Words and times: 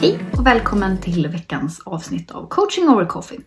Hej 0.00 0.18
och 0.32 0.46
välkommen 0.46 0.98
till 0.98 1.28
veckans 1.28 1.80
avsnitt 1.84 2.30
av 2.30 2.48
Coaching 2.48 2.88
over 2.88 3.06
coffee. 3.06 3.40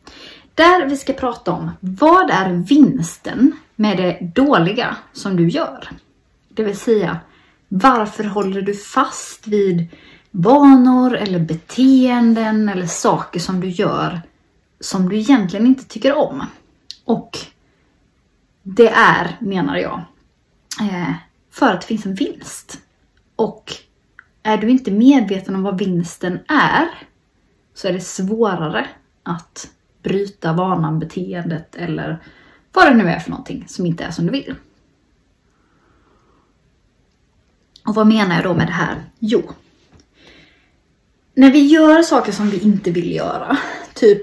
Där 0.55 0.89
vi 0.89 0.97
ska 0.97 1.13
prata 1.13 1.51
om 1.51 1.71
vad 1.79 2.29
är 2.29 2.49
vinsten 2.49 3.51
med 3.75 3.97
det 3.97 4.31
dåliga 4.35 4.97
som 5.13 5.35
du 5.35 5.49
gör? 5.49 5.89
Det 6.49 6.63
vill 6.63 6.77
säga, 6.77 7.19
varför 7.67 8.23
håller 8.23 8.61
du 8.61 8.73
fast 8.73 9.47
vid 9.47 9.87
vanor 10.31 11.15
eller 11.15 11.39
beteenden 11.39 12.69
eller 12.69 12.85
saker 12.85 13.39
som 13.39 13.59
du 13.59 13.69
gör 13.69 14.21
som 14.79 15.09
du 15.09 15.17
egentligen 15.17 15.65
inte 15.65 15.83
tycker 15.85 16.17
om? 16.17 16.43
Och 17.05 17.37
det 18.63 18.89
är, 18.89 19.37
menar 19.39 19.77
jag, 19.77 20.01
eh, 20.81 21.13
för 21.51 21.73
att 21.73 21.81
det 21.81 21.87
finns 21.87 22.05
en 22.05 22.15
vinst. 22.15 22.79
Är 24.49 24.57
du 24.57 24.69
inte 24.69 24.91
medveten 24.91 25.55
om 25.55 25.63
vad 25.63 25.79
vinsten 25.79 26.39
är 26.47 26.87
så 27.73 27.87
är 27.87 27.93
det 27.93 28.01
svårare 28.01 28.87
att 29.23 29.69
bryta 30.03 30.53
vanan, 30.53 30.99
beteendet 30.99 31.75
eller 31.75 32.23
vad 32.73 32.87
det 32.87 32.93
nu 32.93 33.09
är 33.09 33.19
för 33.19 33.29
någonting 33.29 33.65
som 33.67 33.85
inte 33.85 34.03
är 34.03 34.11
som 34.11 34.25
du 34.25 34.31
vill. 34.31 34.55
Och 37.85 37.95
vad 37.95 38.07
menar 38.07 38.35
jag 38.35 38.43
då 38.43 38.53
med 38.53 38.67
det 38.67 38.73
här? 38.73 39.03
Jo, 39.19 39.43
när 41.33 41.51
vi 41.51 41.67
gör 41.67 42.01
saker 42.01 42.31
som 42.31 42.49
vi 42.49 42.59
inte 42.59 42.91
vill 42.91 43.15
göra, 43.15 43.57
typ 43.93 44.21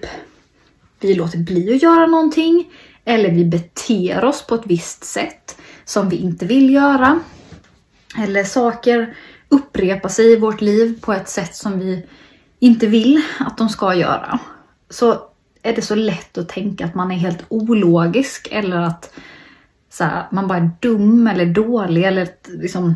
vi 1.01 1.15
låter 1.15 1.39
bli 1.39 1.75
att 1.75 1.83
göra 1.83 2.07
någonting 2.07 2.73
eller 3.05 3.31
vi 3.31 3.45
beter 3.45 4.25
oss 4.25 4.47
på 4.47 4.55
ett 4.55 4.67
visst 4.67 5.05
sätt 5.05 5.59
som 5.85 6.09
vi 6.09 6.17
inte 6.17 6.47
vill 6.47 6.75
göra. 6.75 7.21
Eller 8.19 8.45
saker 8.45 9.15
upprepar 9.49 10.09
sig 10.09 10.33
i 10.33 10.37
vårt 10.37 10.61
liv 10.61 11.01
på 11.01 11.13
ett 11.13 11.29
sätt 11.29 11.55
som 11.55 11.79
vi 11.79 12.07
inte 12.59 12.87
vill 12.87 13.23
att 13.39 13.59
de 13.59 13.69
ska 13.69 13.95
göra. 13.95 14.39
Så 14.91 15.19
är 15.63 15.75
det 15.75 15.83
så 15.83 15.95
lätt 15.95 16.39
att 16.39 16.49
tänka 16.49 16.85
att 16.85 16.95
man 16.95 17.11
är 17.11 17.17
helt 17.17 17.45
ologisk 17.49 18.49
eller 18.51 18.77
att 18.77 19.15
så 19.91 20.05
här, 20.05 20.27
man 20.31 20.49
bara 20.49 20.59
är 20.59 20.71
dum 20.81 21.27
eller 21.27 21.47
dålig 21.47 22.05
eller 22.05 22.29
liksom, 22.45 22.95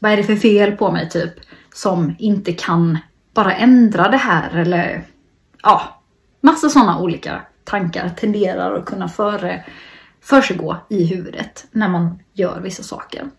vad 0.00 0.12
är 0.12 0.16
det 0.16 0.24
för 0.24 0.36
fel 0.36 0.72
på 0.72 0.90
mig 0.92 1.08
typ 1.10 1.32
som 1.74 2.14
inte 2.18 2.52
kan 2.52 2.98
bara 3.34 3.54
ändra 3.54 4.08
det 4.08 4.16
här 4.16 4.56
eller 4.56 5.04
ja, 5.62 6.02
massa 6.40 6.68
sådana 6.68 7.00
olika 7.00 7.42
tankar 7.64 8.08
tenderar 8.08 8.74
att 8.74 8.84
kunna 8.84 9.08
före, 9.08 9.64
försiggå 10.20 10.76
i 10.88 11.04
huvudet 11.04 11.66
när 11.70 11.88
man 11.88 12.18
gör 12.32 12.60
vissa 12.60 12.82
saker. 12.82 13.30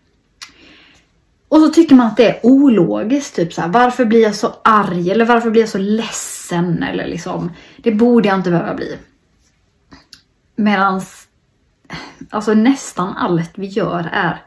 Och 1.54 1.60
så 1.60 1.68
tycker 1.68 1.94
man 1.94 2.06
att 2.06 2.16
det 2.16 2.28
är 2.28 2.40
ologiskt, 2.42 3.36
typ 3.36 3.52
så 3.52 3.60
här, 3.60 3.68
varför 3.68 4.04
blir 4.04 4.22
jag 4.22 4.34
så 4.34 4.54
arg 4.64 5.10
eller 5.10 5.24
varför 5.24 5.50
blir 5.50 5.62
jag 5.62 5.68
så 5.68 5.78
ledsen 5.78 6.82
eller 6.82 7.06
liksom, 7.06 7.52
det 7.76 7.92
borde 7.92 8.28
jag 8.28 8.38
inte 8.38 8.50
behöva 8.50 8.74
bli. 8.74 8.98
Medans, 10.56 11.28
alltså 12.30 12.54
nästan 12.54 13.16
allt 13.16 13.50
vi 13.54 13.66
gör 13.66 14.08
är 14.12 14.42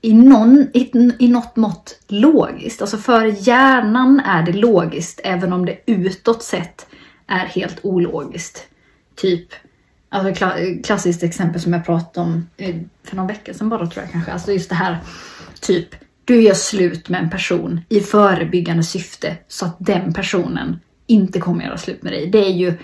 i, 0.00 0.12
någon, 0.12 0.68
i, 0.74 1.12
i 1.18 1.28
något 1.28 1.56
mått 1.56 2.00
logiskt. 2.08 2.80
Alltså 2.80 2.98
för 2.98 3.48
hjärnan 3.48 4.20
är 4.20 4.42
det 4.42 4.52
logiskt 4.52 5.20
även 5.24 5.52
om 5.52 5.66
det 5.66 5.78
utåt 5.86 6.42
sett 6.42 6.86
är 7.26 7.46
helt 7.46 7.78
ologiskt. 7.82 8.66
Typ, 9.14 9.48
alltså 10.08 10.44
klassiskt 10.84 11.22
exempel 11.22 11.60
som 11.60 11.72
jag 11.72 11.84
pratade 11.84 12.26
om 12.26 12.48
eh, 12.56 12.76
för 13.04 13.16
någon 13.16 13.26
vecka 13.26 13.54
sedan 13.54 13.68
bara 13.68 13.86
tror 13.86 14.04
jag 14.04 14.12
kanske. 14.12 14.32
Alltså 14.32 14.52
just 14.52 14.68
det 14.68 14.74
här, 14.74 14.98
typ, 15.60 16.03
du 16.24 16.42
gör 16.42 16.54
slut 16.54 17.08
med 17.08 17.20
en 17.20 17.30
person 17.30 17.80
i 17.88 18.00
förebyggande 18.00 18.82
syfte 18.82 19.36
så 19.48 19.66
att 19.66 19.76
den 19.78 20.12
personen 20.12 20.80
inte 21.06 21.40
kommer 21.40 21.64
göra 21.64 21.78
slut 21.78 22.02
med 22.02 22.12
dig. 22.12 22.26
Det 22.26 22.38
är 22.38 22.52
ju 22.52 22.74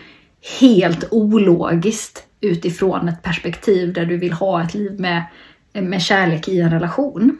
helt 0.60 1.04
ologiskt 1.10 2.26
utifrån 2.40 3.08
ett 3.08 3.22
perspektiv 3.22 3.92
där 3.92 4.06
du 4.06 4.16
vill 4.16 4.32
ha 4.32 4.62
ett 4.62 4.74
liv 4.74 5.00
med, 5.00 5.24
med 5.72 6.02
kärlek 6.02 6.48
i 6.48 6.60
en 6.60 6.70
relation. 6.70 7.38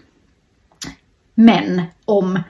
Men 1.35 1.83
om 2.05 2.43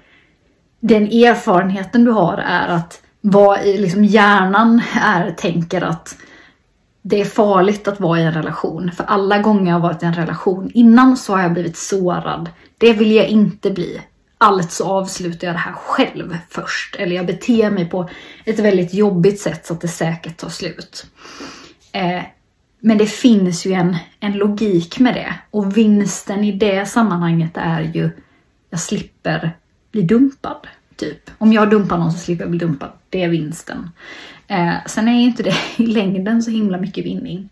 den 0.80 1.02
erfarenheten 1.02 2.04
du 2.04 2.10
har 2.10 2.38
är 2.38 2.68
att 2.68 3.02
vad 3.20 3.64
liksom 3.64 4.04
hjärnan 4.04 4.82
är, 5.00 5.30
tänker 5.30 5.82
att 5.82 6.16
det 7.02 7.20
är 7.20 7.24
farligt 7.24 7.88
att 7.88 8.00
vara 8.00 8.20
i 8.20 8.22
en 8.22 8.34
relation. 8.34 8.92
För 8.92 9.04
alla 9.04 9.38
gånger 9.38 9.66
jag 9.66 9.78
har 9.78 9.88
varit 9.88 10.02
i 10.02 10.06
en 10.06 10.14
relation 10.14 10.70
innan 10.74 11.16
så 11.16 11.34
har 11.34 11.42
jag 11.42 11.52
blivit 11.52 11.76
sårad. 11.76 12.50
Det 12.78 12.92
vill 12.92 13.12
jag 13.12 13.28
inte 13.28 13.70
bli. 13.70 14.00
Alltså 14.38 14.84
avslutar 14.84 15.46
jag 15.46 15.54
det 15.54 15.60
här 15.60 15.72
själv 15.72 16.36
först. 16.48 16.96
Eller 16.96 17.16
jag 17.16 17.26
beter 17.26 17.70
mig 17.70 17.88
på 17.88 18.10
ett 18.44 18.58
väldigt 18.58 18.94
jobbigt 18.94 19.40
sätt 19.40 19.66
så 19.66 19.74
att 19.74 19.80
det 19.80 19.88
säkert 19.88 20.36
tar 20.36 20.48
slut. 20.48 21.06
Eh, 21.92 22.22
men 22.80 22.98
det 22.98 23.06
finns 23.06 23.66
ju 23.66 23.72
en, 23.72 23.96
en 24.20 24.32
logik 24.32 24.98
med 24.98 25.14
det. 25.14 25.34
Och 25.50 25.76
vinsten 25.76 26.44
i 26.44 26.52
det 26.52 26.86
sammanhanget 26.86 27.52
är 27.54 27.80
ju 27.80 28.10
jag 28.70 28.80
slipper 28.80 29.56
bli 29.92 30.02
dumpad. 30.02 30.66
Typ. 31.00 31.30
Om 31.38 31.52
jag 31.52 31.70
dumpar 31.70 31.98
någon 31.98 32.12
så 32.12 32.18
slipper 32.18 32.44
jag 32.44 32.50
bli 32.50 32.58
dumpad. 32.58 32.90
Det 33.08 33.22
är 33.22 33.28
vinsten. 33.28 33.90
Eh, 34.46 34.74
sen 34.86 35.08
är 35.08 35.12
ju 35.12 35.22
inte 35.22 35.42
det 35.42 35.54
i 35.76 35.86
längden 35.86 36.42
så 36.42 36.50
himla 36.50 36.78
mycket 36.78 37.04
vinning. 37.04 37.48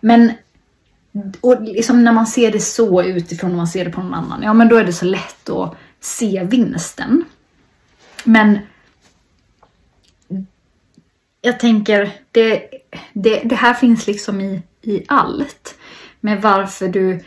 Men 0.00 0.32
och 1.40 1.62
liksom 1.62 2.04
när 2.04 2.12
man 2.12 2.26
ser 2.26 2.52
det 2.52 2.60
så 2.60 3.02
utifrån 3.02 3.50
när 3.50 3.56
man 3.56 3.68
ser 3.68 3.84
det 3.84 3.90
på 3.90 4.02
någon 4.02 4.14
annan, 4.14 4.42
ja 4.42 4.52
men 4.54 4.68
då 4.68 4.76
är 4.76 4.84
det 4.84 4.92
så 4.92 5.04
lätt 5.04 5.50
att 5.50 5.76
se 6.00 6.44
vinsten. 6.44 7.24
Men 8.24 8.58
jag 11.40 11.60
tänker, 11.60 12.12
det, 12.30 12.68
det, 13.12 13.40
det 13.44 13.54
här 13.54 13.74
finns 13.74 14.06
liksom 14.06 14.40
i, 14.40 14.62
i 14.82 15.04
allt. 15.08 15.78
Med 16.20 16.42
varför 16.42 16.88
du 16.88 17.24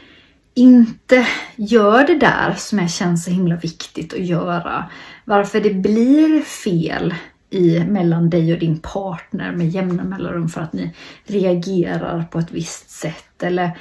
inte 0.57 1.27
gör 1.55 2.07
det 2.07 2.15
där 2.17 2.53
som 2.57 2.87
känns 2.87 3.25
så 3.25 3.31
himla 3.31 3.55
viktigt 3.55 4.13
att 4.13 4.25
göra. 4.25 4.85
Varför 5.25 5.61
det 5.61 5.73
blir 5.73 6.41
fel 6.41 7.15
i, 7.49 7.79
mellan 7.79 8.29
dig 8.29 8.53
och 8.53 8.59
din 8.59 8.79
partner 8.79 9.51
med 9.51 9.69
jämna 9.69 10.03
mellanrum 10.03 10.49
för 10.49 10.61
att 10.61 10.73
ni 10.73 10.93
reagerar 11.25 12.25
på 12.31 12.39
ett 12.39 12.51
visst 12.51 12.89
sätt. 12.89 13.43
Eller 13.43 13.77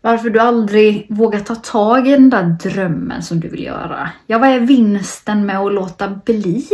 varför 0.00 0.30
du 0.30 0.40
aldrig 0.40 1.06
vågar 1.08 1.40
ta 1.40 1.54
tag 1.54 2.08
i 2.08 2.10
den 2.10 2.30
där 2.30 2.42
drömmen 2.42 3.22
som 3.22 3.40
du 3.40 3.48
vill 3.48 3.64
göra. 3.64 4.10
Ja, 4.26 4.38
vad 4.38 4.48
är 4.48 4.60
vinsten 4.60 5.46
med 5.46 5.58
att 5.58 5.74
låta 5.74 6.08
bli 6.08 6.66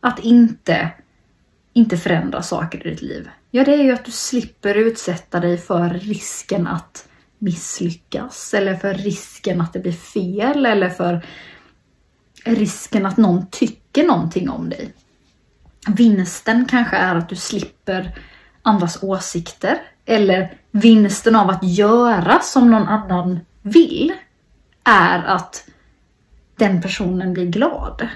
att 0.00 0.18
inte, 0.18 0.90
inte 1.72 1.96
förändra 1.96 2.42
saker 2.42 2.86
i 2.86 2.90
ditt 2.90 3.02
liv? 3.02 3.28
Ja, 3.50 3.64
det 3.64 3.74
är 3.74 3.82
ju 3.82 3.92
att 3.92 4.04
du 4.04 4.10
slipper 4.10 4.74
utsätta 4.74 5.40
dig 5.40 5.58
för 5.58 5.88
risken 5.88 6.66
att 6.66 7.08
misslyckas 7.38 8.54
eller 8.54 8.74
för 8.74 8.94
risken 8.94 9.60
att 9.60 9.72
det 9.72 9.78
blir 9.78 9.92
fel 9.92 10.66
eller 10.66 10.90
för 10.90 11.26
risken 12.44 13.06
att 13.06 13.16
någon 13.16 13.46
tycker 13.46 14.04
någonting 14.04 14.50
om 14.50 14.70
dig. 14.70 14.94
Vinsten 15.88 16.66
kanske 16.68 16.96
är 16.96 17.14
att 17.14 17.28
du 17.28 17.36
slipper 17.36 18.18
andras 18.62 19.02
åsikter 19.02 19.78
eller 20.04 20.58
vinsten 20.70 21.36
av 21.36 21.50
att 21.50 21.62
göra 21.62 22.40
som 22.40 22.70
någon 22.70 22.88
annan 22.88 23.40
vill 23.62 24.12
är 24.84 25.18
att 25.18 25.68
den 26.56 26.82
personen 26.82 27.32
blir 27.32 27.46
glad. 27.46 28.08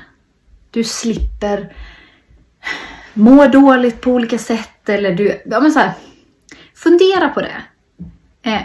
Du 0.71 0.85
slipper 0.85 1.73
må 3.15 3.47
dåligt 3.47 4.01
på 4.01 4.11
olika 4.11 4.39
sätt 4.39 4.89
eller 4.89 5.15
du, 5.15 5.43
ja 5.47 5.61
men 5.61 5.73
så 5.73 5.79
här, 5.79 5.93
fundera 6.75 7.29
på 7.29 7.41
det. 7.41 7.63
Eh, 8.43 8.63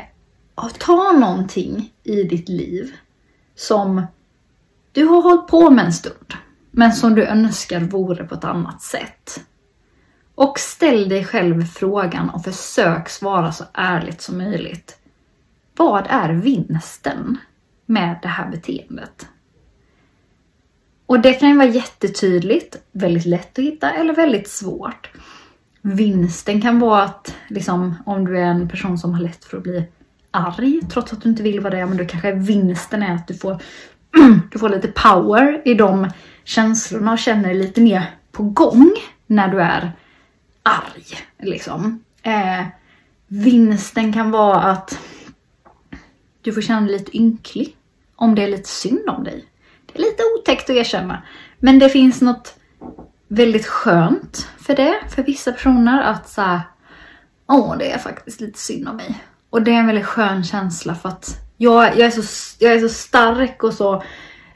ta 0.79 1.11
någonting 1.11 1.93
i 2.03 2.23
ditt 2.23 2.49
liv 2.49 2.95
som 3.55 4.05
du 4.91 5.05
har 5.05 5.21
hållit 5.21 5.47
på 5.47 5.69
med 5.69 5.85
en 5.85 5.93
stund, 5.93 6.33
men 6.71 6.93
som 6.93 7.15
du 7.15 7.25
önskar 7.25 7.79
vore 7.79 8.23
på 8.23 8.35
ett 8.35 8.43
annat 8.43 8.81
sätt. 8.81 9.45
Och 10.35 10.59
ställ 10.59 11.09
dig 11.09 11.25
själv 11.25 11.65
frågan 11.65 12.29
och 12.29 12.43
försök 12.43 13.09
svara 13.09 13.51
så 13.51 13.63
ärligt 13.73 14.21
som 14.21 14.37
möjligt. 14.37 14.97
Vad 15.75 16.07
är 16.09 16.29
vinsten 16.33 17.37
med 17.85 18.19
det 18.21 18.27
här 18.27 18.51
beteendet? 18.51 19.27
Och 21.05 21.19
det 21.19 21.33
kan 21.33 21.49
ju 21.49 21.55
vara 21.55 21.67
jättetydligt, 21.67 22.77
väldigt 22.91 23.25
lätt 23.25 23.59
att 23.59 23.65
hitta 23.65 23.91
eller 23.91 24.15
väldigt 24.15 24.49
svårt. 24.49 25.11
vinsten 25.81 26.61
kan 26.61 26.79
vara 26.79 27.03
att 27.03 27.35
liksom, 27.47 27.95
om 28.05 28.25
du 28.25 28.37
är 28.37 28.45
en 28.45 28.69
person 28.69 28.97
som 28.97 29.13
har 29.13 29.21
lätt 29.21 29.45
för 29.45 29.57
att 29.57 29.63
bli 29.63 29.87
arg 30.35 30.81
trots 30.89 31.13
att 31.13 31.21
du 31.21 31.29
inte 31.29 31.43
vill 31.43 31.59
vara 31.59 31.75
det, 31.75 31.85
men 31.85 31.97
då 31.97 32.05
kanske 32.05 32.31
vinsten 32.31 33.03
är 33.03 33.15
att 33.15 33.27
du 33.27 33.33
får, 33.33 33.61
du 34.51 34.59
får 34.59 34.69
lite 34.69 34.87
power 34.87 35.61
i 35.65 35.73
de 35.73 36.09
känslorna 36.43 37.11
och 37.11 37.19
känner 37.19 37.49
dig 37.49 37.57
lite 37.57 37.81
mer 37.81 38.05
på 38.31 38.43
gång 38.43 38.91
när 39.27 39.47
du 39.47 39.61
är 39.61 39.91
arg. 40.63 41.05
Liksom. 41.39 42.03
Eh, 42.23 42.65
vinsten 43.27 44.13
kan 44.13 44.31
vara 44.31 44.61
att 44.61 44.99
du 46.41 46.53
får 46.53 46.61
känna 46.61 46.81
dig 46.81 46.91
lite 46.91 47.17
ynklig 47.17 47.75
om 48.15 48.35
det 48.35 48.43
är 48.43 48.47
lite 48.47 48.69
synd 48.69 49.09
om 49.09 49.23
dig. 49.23 49.45
Det 49.85 49.99
är 49.99 50.01
lite 50.01 50.23
otäckt 50.39 50.69
att 50.69 50.75
erkänna. 50.75 51.23
Men 51.59 51.79
det 51.79 51.89
finns 51.89 52.21
något 52.21 52.55
väldigt 53.27 53.65
skönt 53.65 54.49
för 54.57 54.75
det, 54.75 54.95
för 55.09 55.23
vissa 55.23 55.51
personer 55.51 56.01
att 56.01 56.29
säga 56.29 56.61
Åh, 57.47 57.77
det 57.77 57.91
är 57.91 57.97
faktiskt 57.97 58.41
lite 58.41 58.59
synd 58.59 58.87
om 58.87 58.95
mig. 58.95 59.23
Och 59.49 59.61
det 59.61 59.71
är 59.71 59.79
en 59.79 59.87
väldigt 59.87 60.05
skön 60.05 60.43
känsla 60.43 60.95
för 60.95 61.09
att 61.09 61.39
jag, 61.57 61.97
jag, 61.97 62.07
är, 62.07 62.21
så, 62.21 62.55
jag 62.59 62.73
är 62.73 62.79
så 62.79 62.89
stark 62.89 63.63
och 63.63 63.73
så 63.73 64.03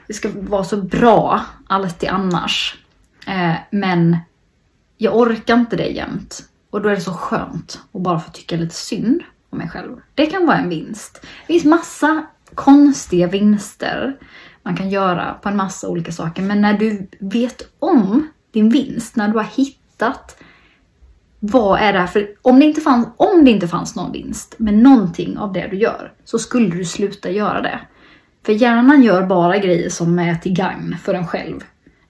det 0.08 0.14
ska 0.14 0.30
vara 0.34 0.64
så 0.64 0.78
bra 0.78 1.46
alltid 1.68 2.10
annars. 2.10 2.78
Eh, 3.28 3.56
men 3.72 4.18
jag 4.98 5.18
orkar 5.18 5.54
inte 5.54 5.76
det 5.76 5.88
jämt. 5.88 6.50
Och 6.70 6.82
då 6.82 6.90
är 6.90 6.96
det 6.96 7.02
så 7.02 7.14
skönt 7.14 7.82
att 7.94 8.02
bara 8.02 8.20
få 8.20 8.32
tycka 8.32 8.56
lite 8.56 8.76
synd 8.76 9.24
om 9.50 9.58
mig 9.58 9.70
själv. 9.70 9.98
Det 10.16 10.26
kan 10.26 10.46
vara 10.46 10.58
en 10.58 10.70
vinst. 10.70 11.20
Det 11.22 11.54
finns 11.54 11.66
massa 11.66 12.24
konstiga 12.56 13.28
vinster 13.28 14.18
man 14.64 14.78
kan 14.78 14.90
göra 14.90 15.34
på 15.34 15.50
en 15.50 15.56
massa 15.56 15.88
olika 15.88 16.12
saker. 16.12 16.42
Men 16.42 16.62
när 16.62 16.74
du 16.74 17.08
vet 17.20 17.62
om 17.80 18.28
din 18.52 18.70
vinst, 18.70 19.16
när 19.16 19.28
du 19.28 19.38
har 19.38 19.44
hittat 19.44 20.44
vad 21.40 21.80
är 21.80 21.94
det 21.94 22.00
här 22.00 22.08
för... 22.08 22.30
Om 22.42 22.60
det, 22.60 22.66
inte 22.66 22.82
fanns, 22.82 23.08
om 23.18 23.46
det 23.46 23.52
inte 23.52 23.68
fanns 23.68 23.96
någon 23.96 24.12
vinst 24.12 24.56
med 24.58 24.74
någonting 24.74 25.38
av 25.38 25.54
det 25.54 25.68
du 25.68 25.78
gör 25.78 26.14
så 26.26 26.40
skulle 26.40 26.70
du 26.70 26.86
sluta 26.86 27.30
göra 27.30 27.62
det. 27.62 27.80
För 28.46 28.54
hjärnan 28.54 29.04
gör 29.04 29.26
bara 29.26 29.58
grejer 29.58 29.90
som 29.90 30.20
är 30.20 30.36
till 30.36 30.54
gagn 30.54 30.98
för 31.04 31.14
en 31.14 31.28
själv. 31.28 31.64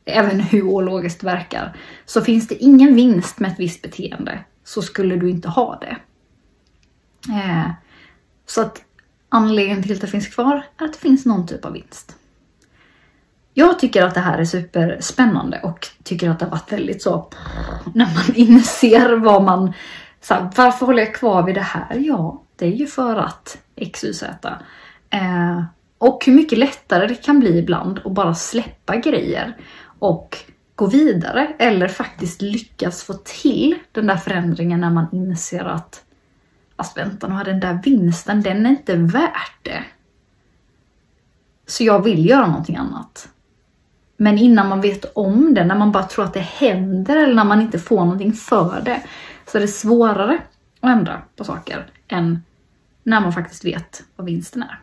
Även 0.06 0.40
hur 0.40 0.62
ologiskt 0.62 1.22
det 1.22 1.26
verkar. 1.26 1.78
Så 2.06 2.22
finns 2.22 2.48
det 2.48 2.56
ingen 2.56 2.96
vinst 2.96 3.40
med 3.40 3.52
ett 3.52 3.60
visst 3.60 3.82
beteende 3.82 4.40
så 4.64 4.82
skulle 4.82 5.16
du 5.16 5.30
inte 5.30 5.48
ha 5.50 5.80
det. 5.82 5.98
Eh, 7.34 7.72
så 8.46 8.62
att 8.62 8.84
anledningen 9.30 9.84
till 9.84 9.94
att 9.94 10.02
det 10.02 10.08
finns 10.08 10.28
kvar 10.28 10.66
är 10.78 10.86
att 10.86 10.94
det 10.94 11.00
finns 11.00 11.26
någon 11.26 11.48
typ 11.48 11.66
av 11.66 11.74
vinst. 11.74 12.19
Jag 13.54 13.80
tycker 13.80 14.04
att 14.04 14.14
det 14.14 14.20
här 14.20 14.38
är 14.38 14.46
superspännande 14.46 15.60
och 15.64 15.88
tycker 16.04 16.30
att 16.30 16.40
det 16.40 16.46
har 16.46 16.52
varit 16.52 16.72
väldigt 16.72 17.02
så 17.02 17.30
när 17.94 18.06
man 18.06 18.36
inser 18.36 19.16
vad 19.16 19.44
man... 19.44 19.74
Så 20.22 20.34
här, 20.34 20.50
varför 20.56 20.86
håller 20.86 21.04
jag 21.04 21.16
kvar 21.16 21.44
vid 21.44 21.56
det 21.56 21.62
här? 21.62 21.96
Ja, 21.96 22.44
det 22.56 22.66
är 22.66 22.72
ju 22.72 22.88
för 22.88 23.16
att 23.16 23.58
X, 23.76 24.04
Y, 24.04 24.14
Z. 24.14 24.54
Eh, 25.10 25.64
och 25.98 26.26
hur 26.26 26.34
mycket 26.34 26.58
lättare 26.58 27.08
det 27.08 27.16
kan 27.16 27.40
bli 27.40 27.58
ibland 27.58 28.00
att 28.06 28.12
bara 28.12 28.36
släppa 28.36 28.96
grejer 28.96 29.58
och 30.00 30.38
gå 30.76 30.86
vidare 30.86 31.56
eller 31.60 31.88
faktiskt 31.88 32.42
lyckas 32.42 33.04
få 33.04 33.14
till 33.14 33.76
den 33.92 34.08
där 34.08 34.16
förändringen 34.16 34.82
när 34.82 34.90
man 34.90 35.08
inser 35.12 35.66
att 35.66 36.04
Alltså 36.80 37.00
vänta 37.00 37.28
nu, 37.28 37.44
den 37.44 37.60
där 37.60 37.80
vinsten, 37.84 38.42
den 38.42 38.66
är 38.66 38.70
inte 38.70 38.96
värt 38.96 39.64
det. 39.64 39.84
Så 41.68 41.84
jag 41.84 42.04
vill 42.04 42.30
göra 42.30 42.48
någonting 42.48 42.76
annat. 42.76 43.30
Men 44.22 44.38
innan 44.38 44.70
man 44.70 44.82
vet 44.82 45.06
om 45.16 45.54
det, 45.54 45.66
när 45.66 45.76
man 45.76 45.92
bara 45.92 46.04
tror 46.04 46.26
att 46.26 46.34
det 46.34 46.40
händer 46.40 47.18
eller 47.18 47.34
när 47.34 47.44
man 47.44 47.62
inte 47.62 47.80
får 47.80 48.00
någonting 48.00 48.34
för 48.34 48.82
det, 48.86 49.02
så 49.52 49.58
är 49.58 49.62
det 49.62 49.68
svårare 49.68 50.40
att 50.80 50.90
ändra 50.90 51.22
på 51.36 51.44
saker 51.44 51.92
än 52.08 52.44
när 53.04 53.22
man 53.22 53.34
faktiskt 53.34 53.66
vet 53.66 54.04
vad 54.16 54.26
vinsten 54.26 54.64
är. 54.64 54.80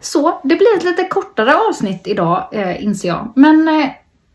Så 0.00 0.40
det 0.42 0.56
blir 0.56 0.76
ett 0.76 0.84
lite 0.84 1.04
kortare 1.04 1.54
avsnitt 1.68 2.06
idag 2.06 2.48
eh, 2.52 2.84
inser 2.84 3.08
jag. 3.08 3.32
Men 3.36 3.68
eh, 3.68 3.90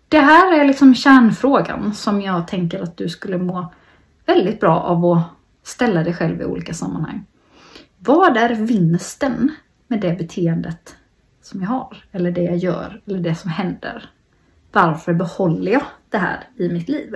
det 0.09 0.19
här 0.19 0.59
är 0.59 0.65
liksom 0.65 0.95
kärnfrågan 0.95 1.93
som 1.93 2.21
jag 2.21 2.47
tänker 2.47 2.83
att 2.83 2.97
du 2.97 3.09
skulle 3.09 3.37
må 3.37 3.73
väldigt 4.25 4.59
bra 4.59 4.79
av 4.79 5.05
att 5.05 5.23
ställa 5.63 6.03
dig 6.03 6.13
själv 6.13 6.41
i 6.41 6.45
olika 6.45 6.73
sammanhang. 6.73 7.25
Vad 7.97 8.37
är 8.37 8.49
vinsten 8.49 9.51
med 9.87 10.01
det 10.01 10.17
beteendet 10.17 10.95
som 11.41 11.61
jag 11.61 11.69
har? 11.69 12.03
Eller 12.11 12.31
det 12.31 12.43
jag 12.43 12.57
gör? 12.57 13.01
Eller 13.07 13.19
det 13.19 13.35
som 13.35 13.49
händer? 13.49 14.09
Varför 14.75 15.13
behåller 15.13 15.71
jag 15.71 15.83
det 16.09 16.17
här 16.17 16.49
i 16.55 16.69
mitt 16.69 16.89
liv? 16.89 17.15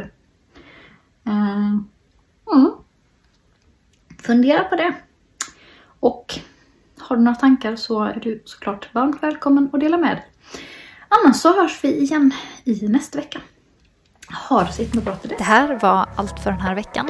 Mm. 1.26 1.88
Mm. 2.54 2.72
Fundera 4.22 4.64
på 4.64 4.76
det. 4.76 4.94
Och 6.00 6.40
har 7.00 7.18
du 7.18 7.24
några 7.24 7.36
tankar 7.36 7.76
så 7.76 8.04
är 8.04 8.20
du 8.20 8.42
såklart 8.46 8.94
varmt 8.94 9.24
välkommen 9.24 9.70
att 9.74 9.80
dela 9.80 9.98
med 9.98 10.18
dig. 10.18 10.26
Annars 11.08 11.36
så 11.36 11.62
hörs 11.62 11.84
vi 11.84 11.98
igen 11.98 12.32
i 12.64 12.88
nästa 12.88 13.18
vecka. 13.18 13.42
Ha 14.50 14.64
det 14.64 14.72
så 14.72 15.02
bra 15.02 15.16
till 15.16 15.30
det. 15.30 15.36
Det 15.38 15.44
här 15.44 15.80
var 15.80 16.10
allt 16.16 16.40
för 16.40 16.52
den 16.52 16.62
här 16.62 16.76
veckan. 16.76 17.10